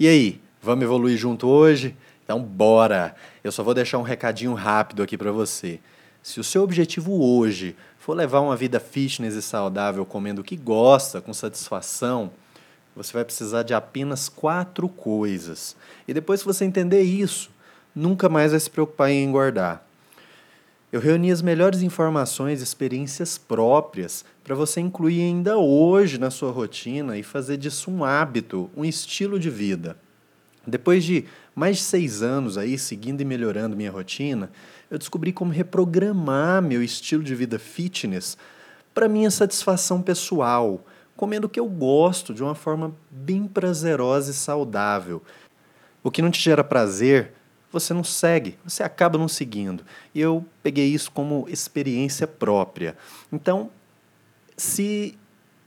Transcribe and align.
E 0.00 0.06
aí, 0.06 0.40
vamos 0.62 0.84
evoluir 0.84 1.18
junto 1.18 1.48
hoje? 1.48 1.96
Então, 2.22 2.40
bora! 2.40 3.16
Eu 3.42 3.50
só 3.50 3.64
vou 3.64 3.74
deixar 3.74 3.98
um 3.98 4.02
recadinho 4.02 4.54
rápido 4.54 5.02
aqui 5.02 5.18
para 5.18 5.32
você. 5.32 5.80
Se 6.22 6.38
o 6.38 6.44
seu 6.44 6.62
objetivo 6.62 7.20
hoje 7.20 7.74
for 7.98 8.14
levar 8.14 8.38
uma 8.38 8.54
vida 8.54 8.78
fitness 8.78 9.34
e 9.34 9.42
saudável 9.42 10.06
comendo 10.06 10.40
o 10.40 10.44
que 10.44 10.54
gosta, 10.54 11.20
com 11.20 11.34
satisfação, 11.34 12.30
você 12.94 13.12
vai 13.12 13.24
precisar 13.24 13.64
de 13.64 13.74
apenas 13.74 14.28
quatro 14.28 14.88
coisas. 14.88 15.74
E 16.06 16.14
depois 16.14 16.42
que 16.42 16.46
você 16.46 16.64
entender 16.64 17.02
isso, 17.02 17.50
nunca 17.92 18.28
mais 18.28 18.52
vai 18.52 18.60
se 18.60 18.70
preocupar 18.70 19.10
em 19.10 19.24
engordar. 19.24 19.82
Eu 20.90 21.00
reuni 21.00 21.30
as 21.30 21.42
melhores 21.42 21.82
informações 21.82 22.60
e 22.60 22.64
experiências 22.64 23.36
próprias 23.36 24.24
para 24.42 24.54
você 24.54 24.80
incluir 24.80 25.20
ainda 25.20 25.58
hoje 25.58 26.16
na 26.16 26.30
sua 26.30 26.50
rotina 26.50 27.18
e 27.18 27.22
fazer 27.22 27.58
disso 27.58 27.90
um 27.90 28.02
hábito, 28.02 28.70
um 28.74 28.82
estilo 28.86 29.38
de 29.38 29.50
vida. 29.50 29.98
Depois 30.66 31.04
de 31.04 31.26
mais 31.54 31.76
de 31.76 31.82
seis 31.82 32.22
anos 32.22 32.56
aí 32.56 32.78
seguindo 32.78 33.20
e 33.20 33.24
melhorando 33.24 33.76
minha 33.76 33.90
rotina, 33.90 34.50
eu 34.90 34.96
descobri 34.96 35.30
como 35.30 35.52
reprogramar 35.52 36.62
meu 36.62 36.82
estilo 36.82 37.22
de 37.22 37.34
vida 37.34 37.58
fitness 37.58 38.38
para 38.94 39.10
minha 39.10 39.30
satisfação 39.30 40.00
pessoal, 40.00 40.86
comendo 41.14 41.48
o 41.48 41.50
que 41.50 41.60
eu 41.60 41.68
gosto 41.68 42.32
de 42.32 42.42
uma 42.42 42.54
forma 42.54 42.94
bem 43.10 43.46
prazerosa 43.46 44.30
e 44.30 44.34
saudável. 44.34 45.22
O 46.02 46.10
que 46.10 46.22
não 46.22 46.30
te 46.30 46.40
gera 46.40 46.64
prazer 46.64 47.34
você 47.70 47.92
não 47.92 48.04
segue, 48.04 48.58
você 48.64 48.82
acaba 48.82 49.18
não 49.18 49.28
seguindo. 49.28 49.84
E 50.14 50.20
eu 50.20 50.44
peguei 50.62 50.86
isso 50.86 51.10
como 51.10 51.46
experiência 51.48 52.26
própria. 52.26 52.96
Então, 53.32 53.70
se 54.56 55.18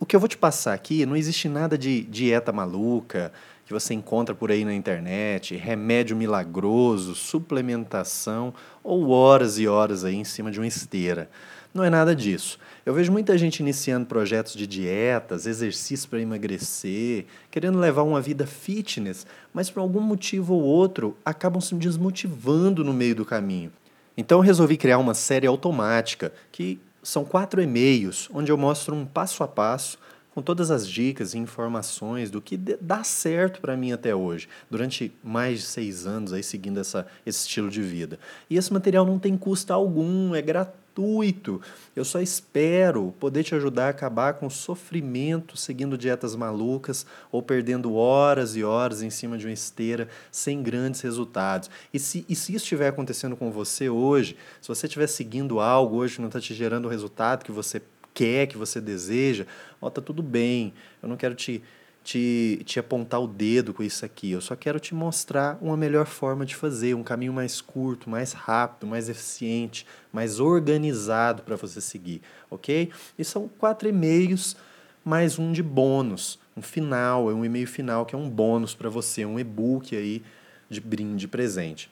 o 0.00 0.06
que 0.06 0.16
eu 0.16 0.20
vou 0.20 0.28
te 0.28 0.36
passar 0.36 0.74
aqui, 0.74 1.06
não 1.06 1.16
existe 1.16 1.48
nada 1.48 1.78
de 1.78 2.02
dieta 2.02 2.52
maluca 2.52 3.32
que 3.72 3.80
você 3.80 3.94
encontra 3.94 4.34
por 4.34 4.50
aí 4.50 4.66
na 4.66 4.74
internet, 4.74 5.56
remédio 5.56 6.14
milagroso, 6.14 7.14
suplementação 7.14 8.52
ou 8.84 9.08
horas 9.08 9.58
e 9.58 9.66
horas 9.66 10.04
aí 10.04 10.14
em 10.14 10.24
cima 10.24 10.50
de 10.50 10.60
uma 10.60 10.66
esteira. 10.66 11.30
Não 11.72 11.82
é 11.82 11.88
nada 11.88 12.14
disso. 12.14 12.58
Eu 12.84 12.92
vejo 12.92 13.10
muita 13.10 13.38
gente 13.38 13.60
iniciando 13.60 14.04
projetos 14.04 14.52
de 14.52 14.66
dietas, 14.66 15.46
exercícios 15.46 16.04
para 16.04 16.20
emagrecer, 16.20 17.24
querendo 17.50 17.78
levar 17.78 18.02
uma 18.02 18.20
vida 18.20 18.46
fitness, 18.46 19.26
mas 19.54 19.70
por 19.70 19.80
algum 19.80 20.00
motivo 20.00 20.52
ou 20.52 20.62
outro 20.62 21.16
acabam 21.24 21.60
se 21.60 21.74
desmotivando 21.74 22.84
no 22.84 22.92
meio 22.92 23.14
do 23.14 23.24
caminho. 23.24 23.72
Então 24.14 24.38
eu 24.38 24.42
resolvi 24.42 24.76
criar 24.76 24.98
uma 24.98 25.14
série 25.14 25.46
automática, 25.46 26.30
que 26.50 26.78
são 27.02 27.24
quatro 27.24 27.62
e-mails, 27.62 28.28
onde 28.34 28.52
eu 28.52 28.58
mostro 28.58 28.94
um 28.94 29.06
passo 29.06 29.42
a 29.42 29.48
passo 29.48 29.98
com 30.34 30.40
todas 30.40 30.70
as 30.70 30.88
dicas 30.88 31.34
e 31.34 31.38
informações 31.38 32.30
do 32.30 32.40
que 32.40 32.56
dá 32.56 33.04
certo 33.04 33.60
para 33.60 33.76
mim 33.76 33.92
até 33.92 34.14
hoje, 34.14 34.48
durante 34.70 35.12
mais 35.22 35.60
de 35.60 35.66
seis 35.66 36.06
anos 36.06 36.32
aí 36.32 36.42
seguindo 36.42 36.80
essa, 36.80 37.06
esse 37.24 37.40
estilo 37.40 37.68
de 37.68 37.82
vida. 37.82 38.18
E 38.48 38.56
esse 38.56 38.72
material 38.72 39.04
não 39.04 39.18
tem 39.18 39.36
custo 39.36 39.72
algum, 39.72 40.34
é 40.34 40.40
gratuito. 40.40 41.60
Eu 41.94 42.04
só 42.04 42.20
espero 42.20 43.14
poder 43.20 43.44
te 43.44 43.54
ajudar 43.54 43.86
a 43.86 43.90
acabar 43.90 44.34
com 44.34 44.46
o 44.46 44.50
sofrimento 44.50 45.56
seguindo 45.56 45.98
dietas 45.98 46.34
malucas 46.34 47.04
ou 47.30 47.42
perdendo 47.42 47.94
horas 47.94 48.56
e 48.56 48.64
horas 48.64 49.02
em 49.02 49.10
cima 49.10 49.36
de 49.36 49.46
uma 49.46 49.52
esteira 49.52 50.08
sem 50.30 50.62
grandes 50.62 51.02
resultados. 51.02 51.70
E 51.92 51.98
se, 51.98 52.24
e 52.26 52.34
se 52.34 52.54
isso 52.54 52.64
estiver 52.64 52.88
acontecendo 52.88 53.36
com 53.36 53.50
você 53.50 53.90
hoje, 53.90 54.36
se 54.62 54.68
você 54.68 54.86
estiver 54.86 55.06
seguindo 55.06 55.60
algo 55.60 55.96
hoje 55.96 56.16
que 56.16 56.20
não 56.22 56.28
está 56.28 56.40
te 56.40 56.54
gerando 56.54 56.86
o 56.86 56.90
resultado 56.90 57.44
que 57.44 57.52
você 57.52 57.82
quer, 58.14 58.46
que 58.46 58.56
você 58.56 58.80
deseja, 58.80 59.46
ó, 59.80 59.90
tá 59.90 60.00
tudo 60.00 60.22
bem. 60.22 60.72
Eu 61.02 61.08
não 61.08 61.16
quero 61.16 61.34
te, 61.34 61.62
te, 62.02 62.62
te 62.64 62.78
apontar 62.78 63.20
o 63.20 63.26
dedo 63.26 63.72
com 63.72 63.82
isso 63.82 64.04
aqui. 64.04 64.30
Eu 64.30 64.40
só 64.40 64.56
quero 64.56 64.78
te 64.80 64.94
mostrar 64.94 65.58
uma 65.60 65.76
melhor 65.76 66.06
forma 66.06 66.44
de 66.44 66.54
fazer, 66.54 66.94
um 66.94 67.02
caminho 67.02 67.32
mais 67.32 67.60
curto, 67.60 68.10
mais 68.10 68.32
rápido, 68.32 68.86
mais 68.86 69.08
eficiente, 69.08 69.86
mais 70.12 70.40
organizado 70.40 71.42
para 71.42 71.56
você 71.56 71.80
seguir, 71.80 72.22
ok? 72.50 72.90
E 73.18 73.24
são 73.24 73.48
quatro 73.48 73.88
e-mails 73.88 74.56
mais 75.04 75.38
um 75.38 75.50
de 75.50 75.62
bônus, 75.62 76.38
um 76.56 76.62
final, 76.62 77.30
é 77.30 77.34
um 77.34 77.44
e-mail 77.44 77.66
final 77.66 78.06
que 78.06 78.14
é 78.14 78.18
um 78.18 78.28
bônus 78.28 78.74
para 78.74 78.88
você, 78.88 79.24
um 79.24 79.38
e-book 79.38 79.96
aí 79.96 80.22
de 80.70 80.80
brinde 80.80 81.26
presente. 81.26 81.90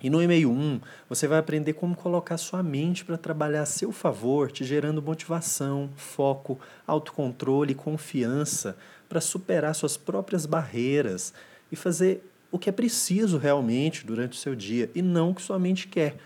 E 0.00 0.08
no 0.08 0.22
e-mail 0.22 0.50
1, 0.50 0.80
você 1.08 1.26
vai 1.26 1.38
aprender 1.38 1.72
como 1.72 1.96
colocar 1.96 2.36
sua 2.36 2.62
mente 2.62 3.04
para 3.04 3.18
trabalhar 3.18 3.62
a 3.62 3.66
seu 3.66 3.90
favor, 3.90 4.52
te 4.52 4.64
gerando 4.64 5.02
motivação, 5.02 5.90
foco, 5.96 6.58
autocontrole 6.86 7.72
e 7.72 7.74
confiança 7.74 8.76
para 9.08 9.20
superar 9.20 9.74
suas 9.74 9.96
próprias 9.96 10.46
barreiras 10.46 11.34
e 11.72 11.76
fazer 11.76 12.22
o 12.52 12.58
que 12.58 12.68
é 12.68 12.72
preciso 12.72 13.38
realmente 13.38 14.06
durante 14.06 14.38
o 14.38 14.40
seu 14.40 14.54
dia 14.54 14.88
e 14.94 15.02
não 15.02 15.30
o 15.30 15.34
que 15.34 15.42
sua 15.42 15.58
mente 15.58 15.88
quer. 15.88 16.16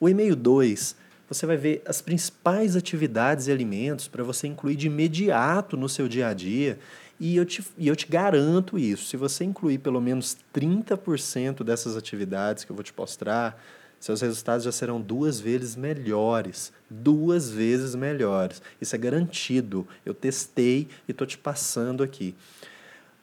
O 0.00 0.08
e-mail 0.08 0.34
2, 0.34 0.96
você 1.28 1.44
vai 1.44 1.58
ver 1.58 1.82
as 1.84 2.00
principais 2.00 2.74
atividades 2.74 3.48
e 3.48 3.52
alimentos 3.52 4.08
para 4.08 4.24
você 4.24 4.46
incluir 4.46 4.76
de 4.76 4.86
imediato 4.86 5.76
no 5.76 5.88
seu 5.88 6.08
dia 6.08 6.28
a 6.28 6.32
dia 6.34 6.78
e 7.20 7.36
eu 7.36 7.44
te, 7.44 7.64
e 7.76 7.88
eu 7.88 7.96
te 7.96 8.06
garanto 8.06 8.78
isso: 8.78 9.06
se 9.06 9.16
você 9.16 9.44
incluir 9.44 9.78
pelo 9.78 10.00
menos 10.00 10.36
30% 10.54 11.64
dessas 11.64 11.96
atividades 11.96 12.64
que 12.64 12.70
eu 12.70 12.76
vou 12.76 12.82
te 12.82 12.92
mostrar, 12.96 13.60
seus 14.00 14.20
resultados 14.20 14.64
já 14.64 14.72
serão 14.72 15.00
duas 15.00 15.40
vezes 15.40 15.74
melhores. 15.74 16.72
Duas 16.88 17.50
vezes 17.50 17.94
melhores. 17.94 18.62
Isso 18.80 18.94
é 18.94 18.98
garantido. 18.98 19.86
Eu 20.06 20.14
testei 20.14 20.88
e 21.08 21.10
estou 21.10 21.26
te 21.26 21.36
passando 21.36 22.02
aqui. 22.02 22.34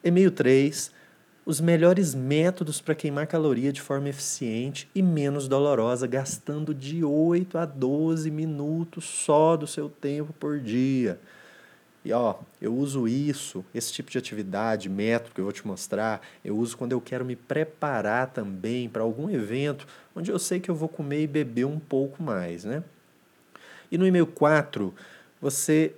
E-mail 0.04 0.32
3. 0.32 0.92
Os 1.46 1.62
melhores 1.62 2.16
métodos 2.16 2.82
para 2.82 2.96
queimar 2.96 3.28
caloria 3.28 3.72
de 3.72 3.80
forma 3.80 4.10
eficiente 4.10 4.90
e 4.96 5.02
menos 5.02 5.48
dolorosa, 5.48 6.08
gastando 6.08 6.74
de 6.74 7.04
8 7.04 7.58
a 7.58 7.66
12 7.66 8.32
minutos 8.32 9.06
só 9.06 9.56
do 9.56 9.68
seu 9.68 9.88
tempo 9.88 10.34
por 10.34 10.60
dia. 10.60 11.20
E 12.06 12.14
ó, 12.14 12.36
eu 12.62 12.72
uso 12.72 13.08
isso, 13.08 13.66
esse 13.74 13.92
tipo 13.92 14.12
de 14.12 14.20
atividade, 14.20 14.88
método 14.88 15.34
que 15.34 15.42
eu 15.42 15.46
vou 15.46 15.52
te 15.52 15.66
mostrar, 15.66 16.22
eu 16.44 16.56
uso 16.56 16.78
quando 16.78 16.92
eu 16.92 17.02
quero 17.02 17.26
me 17.26 17.36
preparar 17.36 18.28
também 18.28 18.88
para 18.88 19.02
algum 19.02 19.28
evento 19.28 19.88
onde 20.16 20.32
eu 20.32 20.38
sei 20.38 20.60
que 20.60 20.70
eu 20.70 20.76
vou 20.76 20.88
comer 20.88 21.24
e 21.24 21.28
beber 21.28 21.66
um 21.66 21.80
pouco 21.80 22.22
mais, 22.22 22.64
né? 22.64 22.84
E 23.92 23.98
no 23.98 24.06
e-mail 24.06 24.28
4, 24.28 24.94
você 25.42 25.96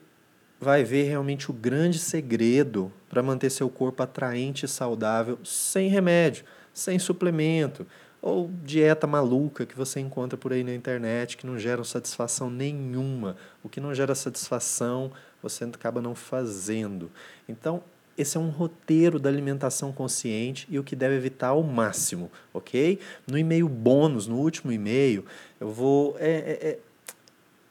vai 0.61 0.81
ver 0.81 1.03
realmente 1.03 1.51
o 1.51 1.53
grande 1.53 1.99
segredo 1.99 2.89
para 3.09 3.21
manter 3.21 3.49
seu 3.49 3.69
corpo 3.69 4.01
atraente 4.01 4.63
e 4.63 4.69
saudável 4.69 5.37
sem 5.43 5.89
remédio, 5.89 6.45
sem 6.73 6.97
suplemento 6.97 7.85
ou 8.21 8.49
dieta 8.63 9.05
maluca 9.05 9.65
que 9.65 9.77
você 9.77 9.99
encontra 9.99 10.37
por 10.37 10.51
aí 10.51 10.63
na 10.63 10.73
internet 10.73 11.37
que 11.37 11.45
não 11.45 11.57
geram 11.57 11.83
satisfação 11.83 12.49
nenhuma. 12.49 13.37
O 13.63 13.69
que 13.69 13.79
não 13.79 13.93
gera 13.93 14.15
satisfação 14.15 15.11
você 15.41 15.63
acaba 15.63 16.01
não 16.01 16.15
fazendo. 16.15 17.11
Então, 17.47 17.83
esse 18.17 18.35
é 18.35 18.39
um 18.39 18.49
roteiro 18.49 19.19
da 19.19 19.29
alimentação 19.29 19.93
consciente 19.93 20.67
e 20.69 20.79
o 20.79 20.83
que 20.83 20.95
deve 20.95 21.15
evitar 21.15 21.49
ao 21.49 21.61
máximo, 21.61 22.31
ok? 22.51 22.99
No 23.27 23.37
e-mail 23.37 23.69
bônus, 23.69 24.25
no 24.25 24.37
último 24.37 24.71
e-mail, 24.71 25.23
eu 25.59 25.69
vou, 25.69 26.17
é, 26.17 26.29
é, 26.29 26.67
é, 26.69 26.79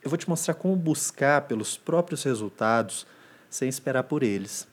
eu 0.04 0.08
vou 0.08 0.16
te 0.16 0.28
mostrar 0.28 0.54
como 0.54 0.76
buscar 0.76 1.42
pelos 1.42 1.76
próprios 1.76 2.22
resultados 2.22 3.04
sem 3.50 3.68
esperar 3.68 4.04
por 4.04 4.22
eles. 4.22 4.68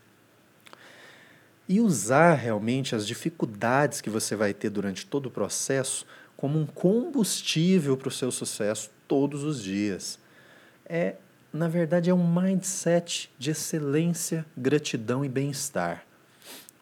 E 1.68 1.80
usar 1.80 2.34
realmente 2.34 2.96
as 2.96 3.08
dificuldades 3.08 4.02
que 4.02 4.10
você 4.10 4.36
vai 4.36 4.54
ter 4.54 4.70
durante 4.70 5.06
todo 5.06 5.28
o 5.28 5.32
processo 5.32 6.06
como 6.36 6.60
um 6.60 6.66
combustível 6.66 7.96
para 7.96 8.10
o 8.10 8.12
seu 8.12 8.32
sucesso 8.32 8.90
todos 9.08 9.44
os 9.44 9.64
dias. 9.64 10.20
É 10.86 11.16
na 11.54 11.68
verdade, 11.68 12.10
é 12.10 12.14
um 12.14 12.28
mindset 12.28 13.30
de 13.38 13.52
excelência, 13.52 14.44
gratidão 14.58 15.24
e 15.24 15.30
bem-estar. 15.30 16.04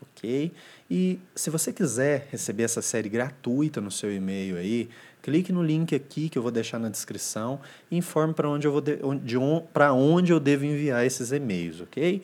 Ok? 0.01 0.53
E 0.89 1.19
se 1.35 1.49
você 1.49 1.73
quiser 1.73 2.29
receber 2.31 2.63
essa 2.63 2.81
série 2.81 3.09
gratuita 3.09 3.81
no 3.81 3.91
seu 3.91 4.13
e-mail 4.13 4.55
aí, 4.55 4.89
clique 5.21 5.51
no 5.51 5.61
link 5.61 5.93
aqui 5.93 6.29
que 6.29 6.37
eu 6.37 6.41
vou 6.41 6.51
deixar 6.51 6.79
na 6.79 6.87
descrição 6.87 7.59
e 7.89 7.97
informe 7.97 8.33
para 8.33 8.49
onde 8.49 8.65
eu 8.65 8.71
vou 8.71 8.79
de, 8.79 8.97
de 9.23 9.35
para 9.73 9.91
onde 9.91 10.31
eu 10.31 10.39
devo 10.39 10.63
enviar 10.63 11.05
esses 11.05 11.33
e-mails, 11.33 11.81
ok? 11.81 12.23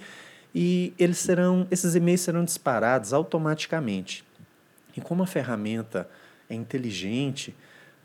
E 0.60 0.92
eles 0.98 1.20
serão, 1.20 1.68
esses 1.70 1.94
e-mails 1.94 2.22
serão 2.22 2.44
disparados 2.44 3.14
automaticamente. 3.14 4.26
E 4.96 5.00
como 5.00 5.22
a 5.22 5.28
ferramenta 5.28 6.10
é 6.50 6.56
inteligente, 6.56 7.54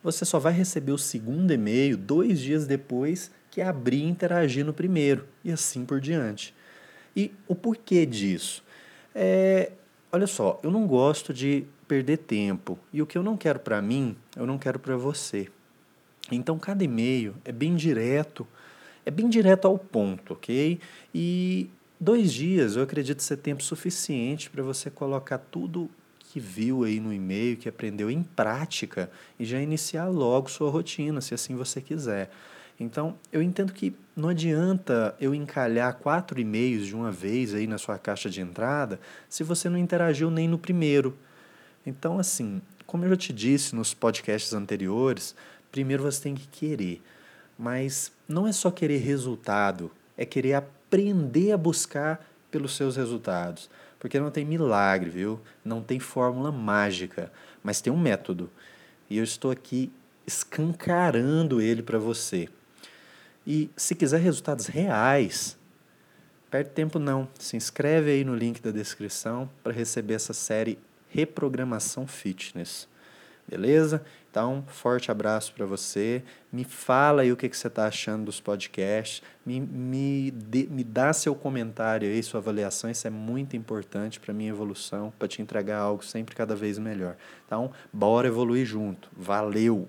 você 0.04 0.22
só 0.26 0.38
vai 0.38 0.52
receber 0.52 0.92
o 0.92 0.98
segundo 0.98 1.50
e-mail 1.50 1.96
dois 1.96 2.40
dias 2.40 2.66
depois 2.66 3.30
que 3.50 3.62
abrir 3.62 4.02
e 4.02 4.06
interagir 4.06 4.66
no 4.66 4.74
primeiro, 4.74 5.26
e 5.42 5.50
assim 5.50 5.86
por 5.86 5.98
diante. 5.98 6.54
E 7.16 7.32
o 7.48 7.54
porquê 7.54 8.04
disso? 8.04 8.62
É, 9.14 9.72
olha 10.12 10.26
só, 10.26 10.60
eu 10.62 10.70
não 10.70 10.86
gosto 10.86 11.32
de 11.32 11.64
perder 11.88 12.18
tempo, 12.18 12.78
e 12.92 13.00
o 13.00 13.06
que 13.06 13.16
eu 13.16 13.22
não 13.22 13.34
quero 13.34 13.60
para 13.60 13.80
mim, 13.80 14.14
eu 14.36 14.46
não 14.46 14.58
quero 14.58 14.78
para 14.78 14.94
você. 14.94 15.48
Então, 16.30 16.58
cada 16.58 16.84
e-mail 16.84 17.34
é 17.46 17.52
bem 17.52 17.74
direto, 17.74 18.46
é 19.06 19.10
bem 19.10 19.30
direto 19.30 19.66
ao 19.66 19.78
ponto, 19.78 20.34
ok? 20.34 20.78
E 21.14 21.70
Dois 22.04 22.32
dias, 22.32 22.74
eu 22.74 22.82
acredito 22.82 23.22
ser 23.22 23.36
tempo 23.36 23.62
suficiente 23.62 24.50
para 24.50 24.60
você 24.60 24.90
colocar 24.90 25.38
tudo 25.38 25.88
que 26.18 26.40
viu 26.40 26.82
aí 26.82 26.98
no 26.98 27.12
e-mail, 27.12 27.56
que 27.56 27.68
aprendeu 27.68 28.10
em 28.10 28.24
prática 28.24 29.08
e 29.38 29.44
já 29.44 29.60
iniciar 29.60 30.08
logo 30.08 30.50
sua 30.50 30.68
rotina, 30.68 31.20
se 31.20 31.32
assim 31.32 31.54
você 31.54 31.80
quiser. 31.80 32.28
Então, 32.80 33.16
eu 33.30 33.40
entendo 33.40 33.72
que 33.72 33.94
não 34.16 34.30
adianta 34.30 35.14
eu 35.20 35.32
encalhar 35.32 35.94
quatro 35.94 36.40
e-mails 36.40 36.88
de 36.88 36.96
uma 36.96 37.12
vez 37.12 37.54
aí 37.54 37.68
na 37.68 37.78
sua 37.78 37.96
caixa 37.96 38.28
de 38.28 38.40
entrada 38.40 38.98
se 39.28 39.44
você 39.44 39.68
não 39.68 39.78
interagiu 39.78 40.28
nem 40.28 40.48
no 40.48 40.58
primeiro. 40.58 41.16
Então, 41.86 42.18
assim, 42.18 42.60
como 42.84 43.04
eu 43.04 43.10
já 43.10 43.16
te 43.16 43.32
disse 43.32 43.76
nos 43.76 43.94
podcasts 43.94 44.52
anteriores, 44.52 45.36
primeiro 45.70 46.02
você 46.02 46.20
tem 46.20 46.34
que 46.34 46.48
querer. 46.48 47.00
Mas 47.56 48.10
não 48.26 48.48
é 48.48 48.50
só 48.50 48.72
querer 48.72 48.98
resultado, 48.98 49.88
é 50.18 50.24
querer 50.24 50.54
aprender 50.54 50.81
a 51.52 51.56
buscar 51.56 52.24
pelos 52.50 52.76
seus 52.76 52.96
resultados. 52.96 53.70
Porque 53.98 54.18
não 54.18 54.30
tem 54.30 54.44
milagre, 54.44 55.10
viu? 55.10 55.40
Não 55.64 55.80
tem 55.82 56.00
fórmula 56.00 56.50
mágica, 56.50 57.32
mas 57.62 57.80
tem 57.80 57.92
um 57.92 57.98
método. 57.98 58.50
E 59.08 59.18
eu 59.18 59.24
estou 59.24 59.50
aqui 59.50 59.92
escancarando 60.26 61.60
ele 61.60 61.82
para 61.82 61.98
você. 61.98 62.48
E 63.46 63.70
se 63.76 63.94
quiser 63.94 64.20
resultados 64.20 64.66
reais, 64.66 65.56
perde 66.50 66.70
tempo 66.70 66.98
não. 66.98 67.28
Se 67.38 67.56
inscreve 67.56 68.10
aí 68.10 68.24
no 68.24 68.34
link 68.34 68.60
da 68.60 68.70
descrição 68.70 69.48
para 69.62 69.72
receber 69.72 70.14
essa 70.14 70.32
série 70.32 70.78
Reprogramação 71.08 72.06
Fitness. 72.06 72.88
Beleza? 73.46 74.04
Então, 74.32 74.64
forte 74.66 75.10
abraço 75.10 75.52
para 75.52 75.66
você. 75.66 76.22
Me 76.50 76.64
fala 76.64 77.20
aí 77.20 77.30
o 77.30 77.36
que, 77.36 77.50
que 77.50 77.56
você 77.56 77.66
está 77.66 77.84
achando 77.84 78.24
dos 78.24 78.40
podcasts. 78.40 79.22
Me, 79.44 79.60
me, 79.60 80.30
de, 80.30 80.66
me 80.70 80.82
dá 80.82 81.12
seu 81.12 81.34
comentário 81.34 82.08
aí, 82.08 82.22
sua 82.22 82.40
avaliação. 82.40 82.88
Isso 82.88 83.06
é 83.06 83.10
muito 83.10 83.58
importante 83.58 84.18
para 84.18 84.32
minha 84.32 84.48
evolução, 84.48 85.12
para 85.18 85.28
te 85.28 85.42
entregar 85.42 85.80
algo 85.80 86.02
sempre 86.02 86.34
cada 86.34 86.56
vez 86.56 86.78
melhor. 86.78 87.14
Então, 87.44 87.72
bora 87.92 88.26
evoluir 88.26 88.64
junto. 88.64 89.10
Valeu! 89.14 89.86